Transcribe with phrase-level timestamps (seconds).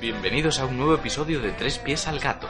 [0.00, 2.48] Bienvenidos a un nuevo episodio de Tres Pies al Gato.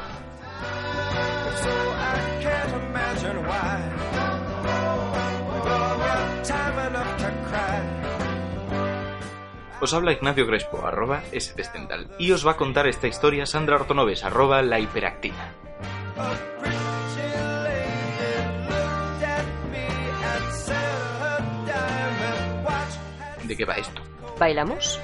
[9.81, 14.22] Os habla Ignacio Crespo, arroba sdescental, y os va a contar esta historia Sandra Ortonoves,
[14.22, 15.53] arroba la hiperactina.
[23.52, 24.01] ¿De qué va esto?
[24.38, 24.98] ¿Bailamos?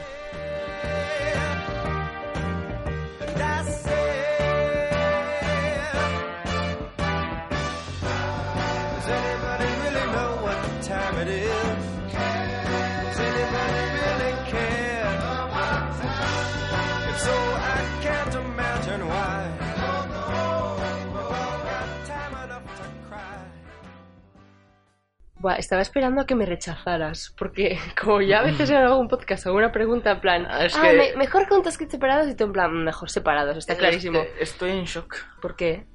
[25.41, 29.47] Buah, estaba esperando a que me rechazaras, porque como ya a veces hago un podcast
[29.47, 32.35] o una pregunta en plan, Ah, es ah, que- me- mejor juntos que separados y
[32.35, 34.19] tú en plan, mejor separados, está clarísimo.
[34.21, 35.15] Este- estoy en shock.
[35.41, 35.87] ¿Por qué?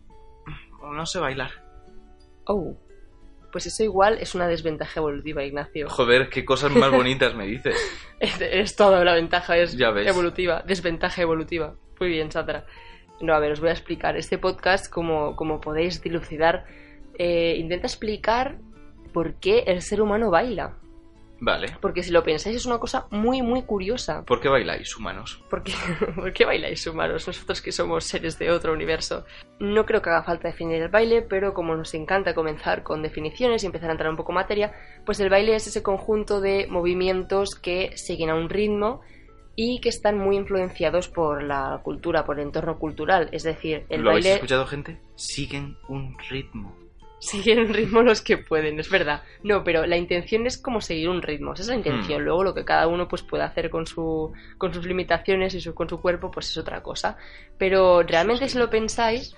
[0.82, 1.52] No sé bailar.
[2.45, 2.78] Oh,
[3.52, 5.89] pues eso igual es una desventaja evolutiva, Ignacio.
[5.89, 7.76] Joder, qué cosas más bonitas me dices.
[8.20, 10.08] Es, es toda la ventaja, es Ya ves.
[10.08, 11.76] evolutiva, desventaja evolutiva.
[12.00, 12.66] Muy bien, Sandra.
[13.22, 14.17] No, a ver, os voy a explicar.
[14.17, 16.66] Este podcast, como, como podéis dilucidar,
[17.17, 18.58] eh, intenta explicar
[19.14, 20.73] por qué el ser humano baila.
[21.39, 21.75] Vale.
[21.81, 24.23] Porque si lo pensáis es una cosa muy, muy curiosa.
[24.23, 25.44] ¿Por qué bailáis, humanos?
[25.50, 25.73] ¿Por qué,
[26.16, 27.28] ¿Por qué bailáis humanos?
[27.28, 29.25] Nosotros que somos seres de otro universo.
[29.59, 33.64] No creo que haga falta definir el baile, pero como nos encanta comenzar con definiciones
[33.64, 34.73] y empezar a entrar un poco en materia,
[35.05, 39.02] pues el baile es ese conjunto de movimientos que siguen a un ritmo
[39.55, 43.27] y que están muy influenciados por la cultura, por el entorno cultural.
[43.33, 44.98] Es decir, el ¿Lo habéis baile escuchado, gente?
[45.16, 46.75] Siguen un ritmo.
[47.24, 49.24] Siguen un ritmo los que pueden, es verdad.
[49.44, 52.22] No, pero la intención es como seguir un ritmo, esa es la intención.
[52.22, 52.26] Hmm.
[52.26, 55.74] Luego lo que cada uno pues puede hacer con su con sus limitaciones y su,
[55.74, 57.18] con su cuerpo pues es otra cosa.
[57.58, 59.36] Pero realmente si lo pensáis,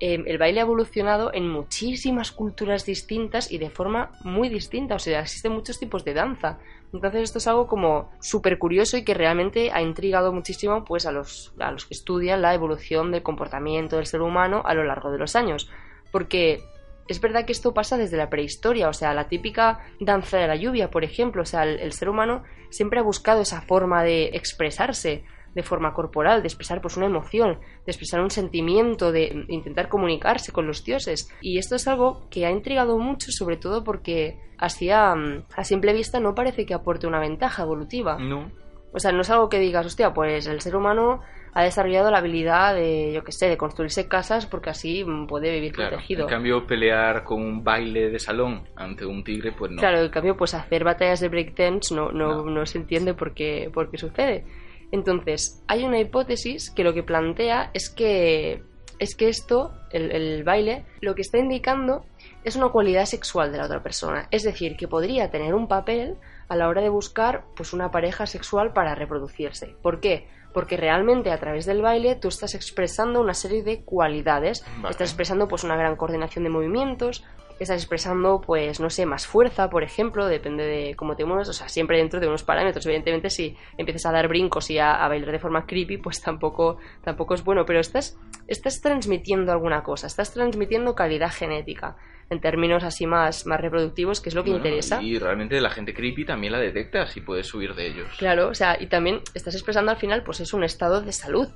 [0.00, 4.96] eh, el baile ha evolucionado en muchísimas culturas distintas y de forma muy distinta.
[4.96, 6.58] O sea, existen muchos tipos de danza.
[6.92, 11.12] Entonces esto es algo como súper curioso y que realmente ha intrigado muchísimo pues a
[11.12, 15.12] los, a los que estudian la evolución del comportamiento del ser humano a lo largo
[15.12, 15.70] de los años.
[16.10, 16.64] Porque
[17.12, 20.56] es verdad que esto pasa desde la prehistoria, o sea, la típica danza de la
[20.56, 24.30] lluvia, por ejemplo, o sea, el, el ser humano siempre ha buscado esa forma de
[24.32, 29.88] expresarse de forma corporal, de expresar pues una emoción, de expresar un sentimiento, de intentar
[29.88, 31.28] comunicarse con los dioses.
[31.40, 35.92] Y esto es algo que ha intrigado mucho, sobre todo porque así a, a simple
[35.92, 38.16] vista no parece que aporte una ventaja evolutiva.
[38.18, 38.52] No.
[38.92, 41.20] O sea, no es algo que digas, hostia, pues el ser humano
[41.52, 45.72] ha desarrollado la habilidad de, yo qué sé, de construirse casas porque así puede vivir
[45.72, 45.90] Claro.
[45.90, 46.22] protegido.
[46.24, 49.78] En cambio, pelear con un baile de salón ante un tigre, pues no.
[49.78, 52.50] Claro, en cambio, pues hacer batallas de breakdance no, no, No.
[52.50, 54.44] no se entiende por qué, por qué sucede.
[54.92, 58.62] Entonces, hay una hipótesis que lo que plantea es que,
[58.98, 62.04] es que esto, el, el baile, lo que está indicando
[62.44, 64.26] es una cualidad sexual de la otra persona.
[64.30, 66.16] Es decir, que podría tener un papel
[66.48, 69.76] a la hora de buscar pues, una pareja sexual para reproducirse.
[69.82, 70.26] ¿Por qué?
[70.52, 74.64] Porque realmente a través del baile tú estás expresando una serie de cualidades.
[74.76, 74.90] Vale.
[74.90, 77.24] Estás expresando pues una gran coordinación de movimientos,
[77.60, 81.52] estás expresando, pues, no sé, más fuerza, por ejemplo, depende de cómo te mueves, o
[81.52, 82.86] sea, siempre dentro de unos parámetros.
[82.86, 86.78] Evidentemente, si empiezas a dar brincos y a, a bailar de forma creepy, pues tampoco,
[87.04, 88.18] tampoco es bueno, pero estás,
[88.48, 91.96] estás transmitiendo alguna cosa, estás transmitiendo calidad genética,
[92.30, 95.02] en términos así más, más reproductivos, que es lo que Bueno, interesa.
[95.02, 98.08] Y realmente la gente creepy también la detecta si puedes subir de ellos.
[98.18, 101.48] Claro, o sea, y también estás expresando al final, pues es un estado de salud,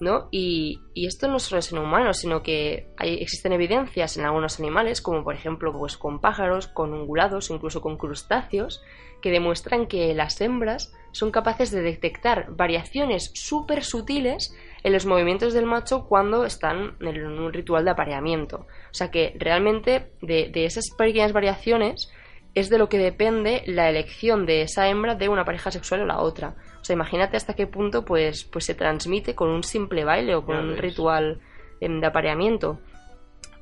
[0.00, 0.28] ¿no?
[0.30, 4.58] Y, y esto no solo es en humanos, sino que hay, existen evidencias en algunos
[4.58, 8.82] animales, como por ejemplo, pues con pájaros, con ungulados, incluso con crustáceos,
[9.20, 15.54] que demuestran que las hembras son capaces de detectar variaciones súper sutiles en los movimientos
[15.54, 18.66] del macho cuando están en un ritual de apareamiento.
[18.90, 22.12] O sea que realmente de, de esas pequeñas variaciones
[22.54, 26.06] es de lo que depende la elección de esa hembra de una pareja sexual o
[26.06, 26.54] la otra.
[26.80, 30.44] O sea, imagínate hasta qué punto pues, pues se transmite con un simple baile o
[30.44, 31.40] con un ritual
[31.80, 32.80] em, de apareamiento.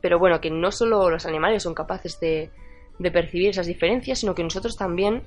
[0.01, 2.51] Pero bueno, que no solo los animales son capaces de,
[2.99, 5.23] de percibir esas diferencias, sino que nosotros también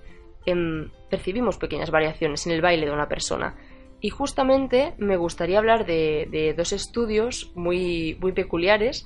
[0.45, 3.55] em, percibimos pequeñas variaciones en el baile de una persona.
[4.03, 9.05] Y justamente me gustaría hablar de, de dos estudios muy, muy peculiares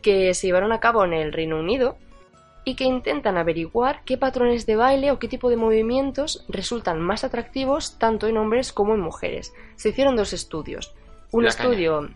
[0.00, 1.98] que se llevaron a cabo en el Reino Unido
[2.64, 7.22] y que intentan averiguar qué patrones de baile o qué tipo de movimientos resultan más
[7.22, 9.52] atractivos tanto en hombres como en mujeres.
[9.76, 10.94] Se hicieron dos estudios.
[11.30, 12.08] Un La estudio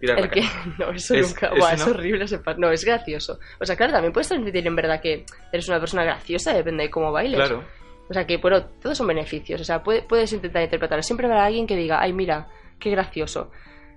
[0.00, 0.40] el que
[0.78, 3.38] no, eso Es- nunca, eso es horrible ese No, es gracioso.
[3.60, 6.90] O sea, claro, también puedes transmitir en verdad que eres una persona graciosa, depende de
[6.90, 7.36] cómo bailes.
[7.36, 7.64] Claro.
[8.08, 9.60] O sea que, bueno, todos son beneficios.
[9.60, 11.02] O sea, puedes intentar interpretarlo.
[11.02, 12.48] Siempre habrá alguien que diga, ay, mira,
[12.78, 13.50] qué gracioso.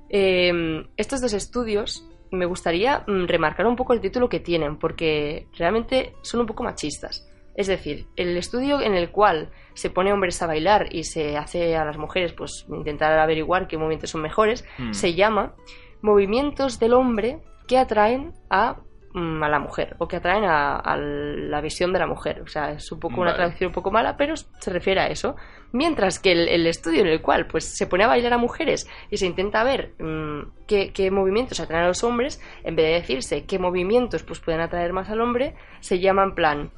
[0.09, 5.47] Em, estos dos estudios me gustaría mm, remarcar un poco el título que tienen, porque
[5.57, 7.27] realmente son un poco machistas.
[7.55, 11.75] Es decir, el estudio en el cual se pone hombres a bailar y se hace
[11.75, 14.93] a las mujeres pues intentar averiguar qué movimientos son mejores, hmm.
[14.93, 15.55] se llama
[16.01, 18.86] Movimientos del hombre que atraen a Mm,
[19.17, 22.41] a la mujer o que atraen a, la visión de la mujer.
[22.41, 25.35] O sea, es un poco una traducción un poco mala, pero se refiere a eso.
[25.71, 29.17] Mientras que el, estudio en el cual pues se pone a bailar a mujeres y
[29.17, 33.45] se intenta ver mm, qué, qué, movimientos atraen a los hombres, en vez de decirse
[33.45, 36.71] qué movimientos pues pueden atraer más al hombre, se llama en plan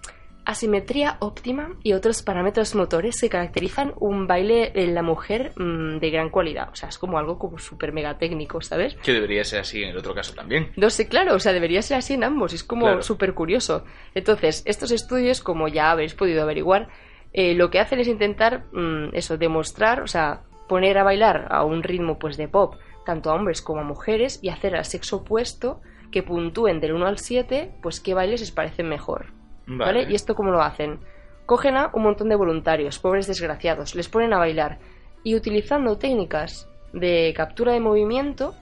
[0.46, 6.10] asimetría óptima y otros parámetros motores que caracterizan un baile en la mujer mm, de
[6.10, 6.70] gran cualidad.
[6.72, 8.96] O sea, es como algo como súper mega técnico, ¿sabes?
[8.96, 10.72] Que debería ser así en el otro caso también.
[10.76, 12.54] No sé, claro, o sea, debería ser así en ambos.
[12.54, 13.86] Es como súper curioso.
[14.16, 16.90] Entonces, estos estudios, como ya habéis podido averiguar,
[17.34, 21.64] eh, lo que hacen es intentar mm, eso, demostrar, o sea, poner a bailar a
[21.64, 22.76] un ritmo pues de pop
[23.06, 25.82] tanto a hombres como a mujeres y hacer al sexo opuesto
[26.12, 29.39] que puntúen del 1 al 7, pues qué bailes les parecen mejor.
[29.70, 30.08] Vale.
[30.10, 31.00] ¿Y esto cómo lo hacen?
[31.46, 34.80] Cogen a un montón de voluntarios, pobres desgraciados, les ponen a bailar
[35.24, 38.56] y utilizando técnicas de captura de movimiento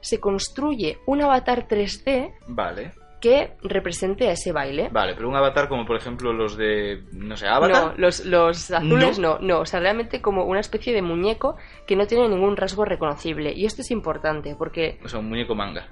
[0.00, 2.92] se construye un avatar 3D vale.
[3.20, 4.88] que represente a ese baile.
[4.90, 7.86] Vale, pero un avatar como por ejemplo los de, no sé, avatar.
[7.86, 9.38] No, los, los azules no.
[9.40, 11.56] no, o sea, realmente como una especie de muñeco
[11.86, 13.52] que no tiene ningún rasgo reconocible.
[13.52, 14.98] Y esto es importante porque...
[15.04, 15.88] O sea, un muñeco manga.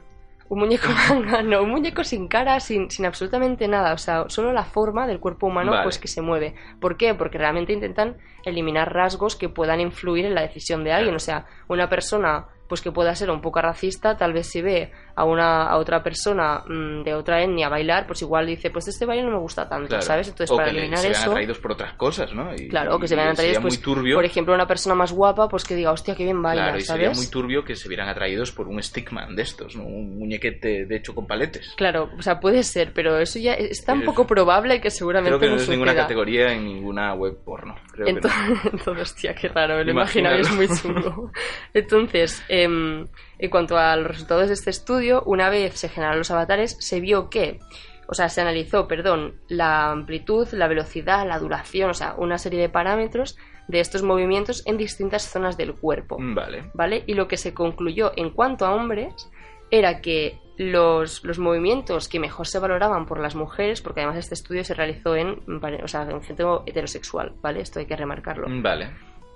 [0.49, 4.53] Un muñeco manga, no, un muñeco sin cara, sin, sin absolutamente nada, o sea, solo
[4.53, 6.55] la forma del cuerpo humano pues que se mueve.
[6.81, 7.15] ¿Por qué?
[7.15, 11.47] Porque realmente intentan eliminar rasgos que puedan influir en la decisión de alguien, o sea,
[11.69, 15.65] una persona pues que pueda ser un poco racista, tal vez si ve a una
[15.67, 19.31] a otra persona mm, de otra etnia bailar, pues igual dice, pues este baile no
[19.31, 20.29] me gusta tanto, ¿sabes?
[20.29, 22.51] Entonces para eliminar se eso, atraídos por otras cosas, ¿no?
[22.69, 25.93] claro, que se vean atraídos pues, por ejemplo, una persona más guapa, pues que diga,
[25.93, 28.83] hostia, qué bien baila, claro, y sería muy turbio que se vieran atraídos por un
[28.83, 29.85] stickman de estos, ¿no?
[29.85, 31.75] Un muñequete de hecho con paletes.
[31.77, 35.41] Claro, o sea, puede ser, pero eso ya es tan poco probable que seguramente Creo
[35.41, 37.77] que no, es ninguna categoría en ninguna web porno.
[37.93, 41.31] Creo entonces, que entonces, hostia, qué raro, el imaginario es muy chungo.
[41.75, 46.31] Entonces, eh, en cuanto a los resultados de este estudio, una vez se generaron los
[46.31, 47.61] avatares, se vio que,
[48.07, 52.61] o sea, se analizó, perdón, la amplitud, la velocidad, la duración, o sea, una serie
[52.61, 53.37] de parámetros
[53.69, 56.19] de estos movimientos en distintas zonas del cuerpo.
[56.19, 56.71] Mm, vale.
[56.75, 57.05] ¿Vale?
[57.07, 59.31] Y lo que se concluyó en cuanto a hombres
[59.71, 64.35] era que los, los, movimientos que mejor se valoraban por las mujeres, porque además este
[64.35, 65.41] estudio se realizó en,
[65.83, 67.61] o sea, en gente heterosexual, ¿vale?
[67.61, 68.49] Esto hay que remarcarlo.
[68.49, 68.91] Mm, vale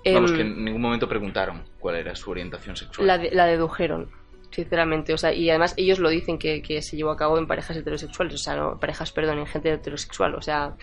[0.05, 3.07] Vamos, que em, en ningún momento preguntaron cuál era su orientación sexual.
[3.07, 4.09] La, la dedujeron,
[4.49, 5.13] sinceramente.
[5.13, 7.77] O sea, y además ellos lo dicen que, que, se llevó a cabo en parejas
[7.77, 10.35] heterosexuales, o sea, no, parejas, perdón, en gente heterosexual.
[10.35, 10.75] O sea,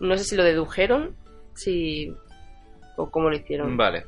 [0.00, 1.16] no sé si lo dedujeron,
[1.54, 2.12] si.
[2.96, 3.76] o cómo lo hicieron.
[3.76, 4.04] Vale.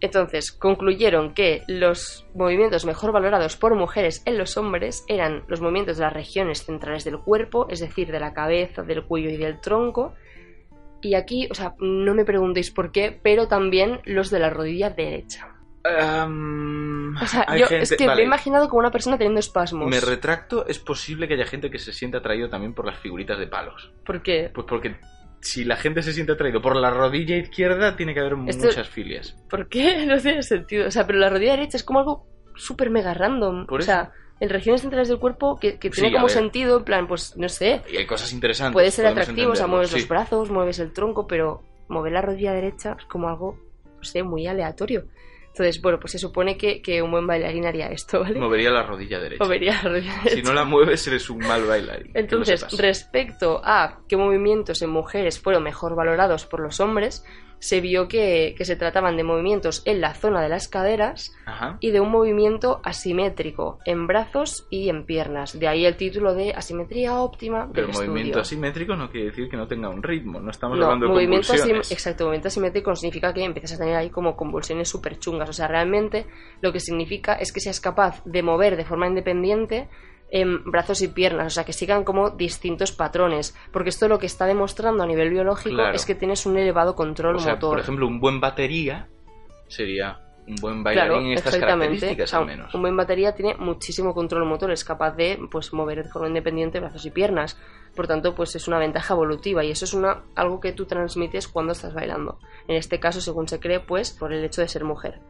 [0.00, 5.98] Entonces, concluyeron que los movimientos mejor valorados por mujeres en los hombres eran los movimientos
[5.98, 9.60] de las regiones centrales del cuerpo, es decir, de la cabeza, del cuello y del
[9.60, 10.14] tronco,
[11.02, 14.90] y aquí, o sea, no me preguntéis por qué, pero también los de la rodilla
[14.90, 15.48] derecha.
[15.82, 19.88] Em, o sea, yo es que me he imaginado como una persona teniendo espasmos.
[19.88, 23.38] Me retracto, es posible que haya gente que se sienta atraído también por las figuritas
[23.38, 23.90] de palos.
[24.04, 24.50] ¿Por qué?
[24.52, 24.96] Pues porque
[25.40, 29.36] si la gente se siente atraído por la rodilla izquierda, tiene que haber muchas filias.
[29.48, 30.04] ¿Por qué?
[30.06, 30.88] No tiene sentido.
[30.88, 33.66] O sea, pero la rodilla derecha es como algo súper mega random.
[33.68, 37.48] o sea, en regiones centrales del cuerpo que, tiene como sentido, en plan, pues no
[37.48, 37.82] sé.
[37.92, 38.72] Y hay cosas interesantes.
[38.72, 42.52] Puede ser atractivo, o sea, mueves los brazos, mueves el tronco, pero mover la rodilla
[42.52, 45.04] derecha es como algo, no sé, muy aleatorio.
[45.48, 48.38] Entonces, bueno, pues se supone que, que, un buen bailarín haría esto, ¿vale?
[48.38, 49.44] Movería la rodilla derecha.
[49.44, 50.36] Movería la rodilla derecha.
[50.36, 52.12] Si no la mueves, eres un mal bailarín.
[52.14, 57.24] Entonces, respecto a qué movimientos en mujeres fueron mejor valorados por los hombres,
[57.60, 61.32] se vio que, se trataban de movimientos en la zona de las caderas
[61.78, 65.58] y de un movimiento asimétrico en brazos y en piernas.
[65.58, 69.56] De ahí el título de asimetría óptima Pero del movimiento asimétrico no quiere decir que
[69.56, 73.74] no tenga un ritmo, no estamos hablando de movimiento Exacto, movimiento asimétrico significa que empiezas
[73.74, 75.48] a tener ahí como convulsiones súper chungas.
[75.48, 76.26] O sea, realmente
[76.62, 79.88] lo que significa es que seas capaz de mover de forma independiente
[80.30, 84.26] en brazos y piernas, o sea, que sigan como distintos patrones, porque esto lo que
[84.26, 87.70] está demostrando a nivel biológico es que tienes un elevado control o sea, motor.
[87.70, 89.08] Por ejemplo, un buen batería
[89.66, 92.74] sería un buen bailarín en estas características al menos.
[92.74, 96.80] Un buen batería tiene muchísimo control motor, es capaz de pues mover de forma independiente
[96.80, 97.58] brazos y piernas.
[97.94, 101.48] Por tanto, pues es una ventaja evolutiva y eso es una algo que tú transmites
[101.48, 102.38] cuando estás bailando.
[102.68, 105.20] En este caso, según se cree, pues por el hecho de ser mujer.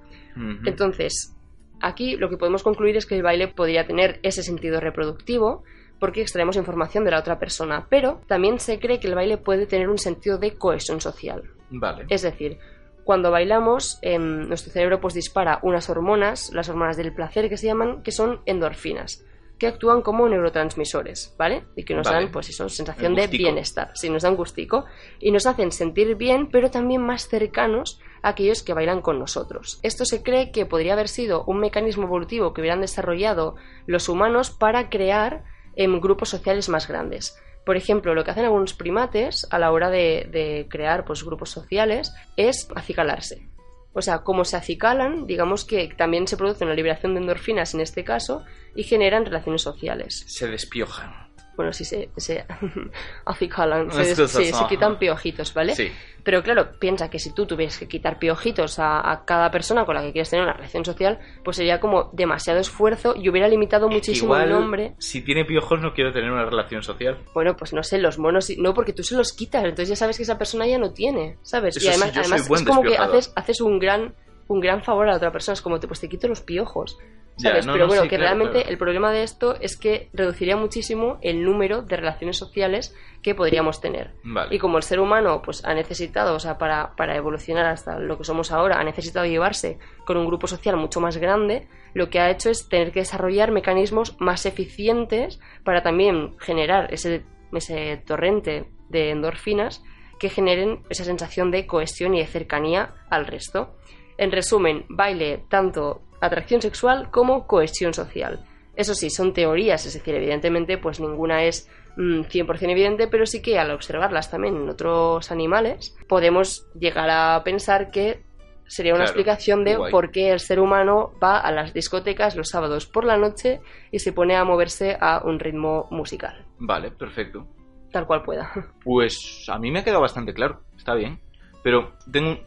[0.64, 1.34] Entonces,
[1.80, 5.64] Aquí lo que podemos concluir es que el baile podría tener ese sentido reproductivo,
[5.98, 9.66] porque extraemos información de la otra persona, pero también se cree que el baile puede
[9.66, 11.44] tener un sentido de cohesión social.
[11.70, 12.06] Vale.
[12.08, 12.58] Es decir,
[13.04, 17.66] cuando bailamos, em, nuestro cerebro pues dispara unas hormonas, las hormonas del placer que se
[17.66, 19.24] llaman, que son endorfinas,
[19.58, 21.64] que actúan como neurotransmisores, ¿vale?
[21.76, 22.24] Y que nos Vale.
[22.24, 23.90] dan, pues eso, sensación de bienestar.
[23.94, 24.86] Sí, nos dan gustico.
[25.20, 29.80] Y nos hacen sentir bien, pero también más cercanos aquellos que bailan con nosotros.
[29.82, 34.50] Esto se cree que podría haber sido un mecanismo evolutivo que hubieran desarrollado los humanos
[34.50, 35.44] para crear
[35.76, 37.38] em, grupos sociales más grandes.
[37.64, 41.50] Por ejemplo, lo que hacen algunos primates a la hora de, de crear pues, grupos
[41.50, 43.48] sociales es acicalarse.
[43.92, 47.80] O sea, como se acicalan, digamos que también se produce una liberación de endorfinas en
[47.80, 50.24] este caso y generan relaciones sociales.
[50.28, 51.29] Se despiojan.
[51.56, 52.44] Bueno, sí, se, se
[53.26, 55.74] acicalan, se, eso- se quitan piojitos, ¿vale?
[55.74, 55.90] Sí.
[56.22, 59.94] Pero claro, piensa que si tú tuvieras que quitar piojitos a, a cada persona con
[59.94, 63.88] la que quieres tener una relación social, pues sería como demasiado esfuerzo y hubiera limitado
[63.88, 64.94] muchísimo Igual, el nombre.
[64.98, 67.18] si tiene piojos no quiero tener una relación social.
[67.34, 70.16] Bueno, pues no sé, los monos, no, porque tú se los quitas, entonces ya sabes
[70.18, 71.76] que esa persona ya no tiene, ¿sabes?
[71.76, 74.14] Eso y además, sí, además es como que haces, haces un gran
[74.48, 76.98] un gran favor a la otra persona, es como te, pues te quito los piojos,
[77.42, 77.66] Ya, ¿sabes?
[77.66, 78.70] no, Pero no, bueno, sí, que claro, realmente claro.
[78.70, 83.80] el problema de esto es que reduciría muchísimo el número de relaciones sociales que podríamos
[83.80, 84.12] tener.
[84.22, 84.54] Vale.
[84.54, 88.16] Y como el ser humano pues ha necesitado, o sea, para, para evolucionar hasta lo
[88.16, 92.20] que somos ahora, ha necesitado llevarse con un grupo social mucho más grande, lo que
[92.20, 98.70] ha hecho es tener que desarrollar mecanismos más eficientes para también generar ese, ese torrente
[98.88, 99.82] de endorfinas
[100.18, 103.76] que generen esa sensación de cohesión y de cercanía al resto.
[104.18, 108.40] En resumen, baile tanto atracción sexual como cohesión social.
[108.76, 113.42] Eso sí, son teorías, es decir, evidentemente, pues ninguna es mm, 100% evidente, pero sí
[113.42, 118.22] que al observarlas también en otros animales, podemos llegar a pensar que
[118.66, 119.90] sería una Claro, explicación de guay.
[119.90, 123.60] por qué el ser humano va a las discotecas los sábados por la noche
[123.90, 127.48] y se pone a moverse a un ritmo musical, Vale, perfecto.
[127.90, 128.52] tal cual pueda.
[128.84, 131.20] Pues a mí me ha quedado bastante claro, está bien.
[131.64, 132.38] Pero tengo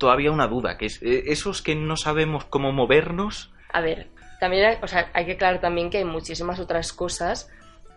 [0.00, 3.52] todavía una duda, que es eh, esos que no sabemos cómo movernos.
[3.72, 4.08] A ver,
[4.40, 7.48] también hay, o sea, hay que aclarar también que hay muchísimas otras cosas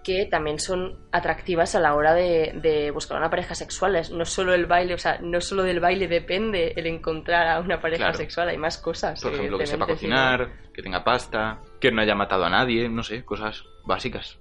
[0.04, 3.98] que también son atractivas a la hora de, de buscar una pareja sexual.
[4.12, 7.80] No solo el baile, o sea, no solo del baile depende el encontrar a una
[7.80, 8.18] pareja Claro.
[8.18, 9.22] sexual, hay más cosas.
[9.22, 13.02] Por ejemplo, que sepa cocinar, que tenga pasta, que no haya matado a nadie, no
[13.02, 14.40] sé, cosas básicas.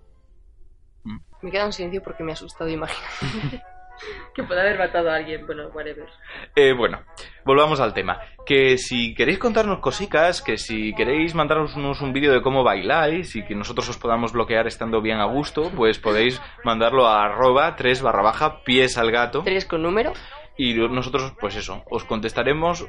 [1.42, 3.00] Me queda en silencio porque me ha asustado imaginar
[4.35, 5.47] que puede haber matado a alguien.
[5.47, 6.09] Bueno, whatever.
[6.54, 7.02] Eh, bueno,
[7.44, 8.21] volvamos al tema.
[8.44, 13.44] Que si queréis contarnos cositas, que si queréis mandarnos un vídeo de cómo bailáis y
[13.44, 18.02] que nosotros os podamos bloquear estando bien a gusto, pues podéis mandarlo a arroba 3
[18.02, 20.12] barra baja pies al gato ¿Tres con número?
[20.56, 22.87] y nosotros, pues eso, os contestaremos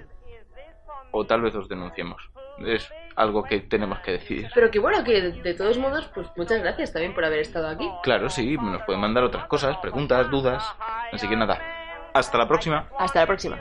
[1.11, 2.29] o tal vez os denunciemos.
[2.65, 4.49] Es algo que tenemos que decidir.
[4.53, 7.67] Pero que bueno, que de, de todos modos, pues muchas gracias también por haber estado
[7.67, 7.89] aquí.
[8.03, 10.63] Claro, sí, nos pueden mandar otras cosas, preguntas, dudas.
[11.11, 11.59] Así que nada,
[12.13, 12.87] hasta la próxima.
[12.97, 13.59] Hasta la próxima.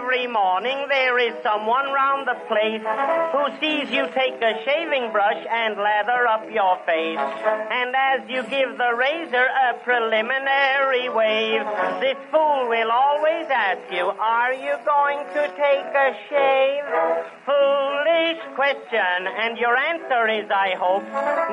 [0.00, 2.80] Every morning there is someone round the place
[3.32, 7.18] who sees you take a shaving brush and lather up your face.
[7.18, 11.64] And as you give the razor a preliminary wave,
[12.00, 16.84] this fool will always ask you, are you going to take a shave?
[17.44, 21.04] Foolish question, and your answer is, I hope,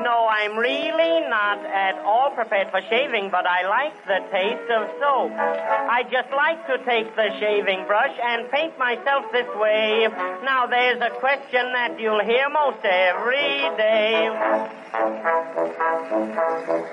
[0.03, 4.87] no, I'm really not at all prepared for shaving, but I like the taste of
[4.99, 5.31] soap.
[5.35, 10.07] I just like to take the shaving brush and paint myself this way.
[10.43, 14.29] Now there's a question that you'll hear most every day.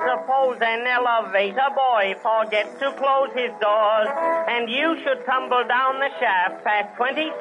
[0.05, 4.09] Suppose an elevator boy forgets to close his doors,
[4.49, 7.33] and you should tumble down the shaft past 27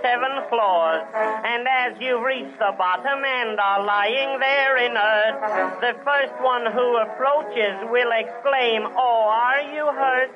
[0.50, 1.04] floors.
[1.14, 6.98] And as you reach the bottom and are lying there inert, the first one who
[6.98, 10.32] approaches will exclaim, Oh, are you hurt?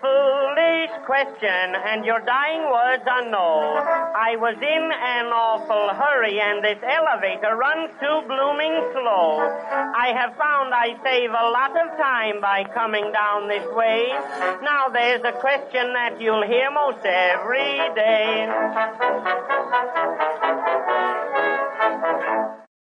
[0.00, 3.82] Foolish question, and your dying words no.
[4.14, 9.42] I was in an awful hurry, and this elevator runs too blooming slow.
[9.42, 14.08] I have found I save a lot of time by coming down this way.
[14.62, 18.46] Now there's a question that you'll hear most every day.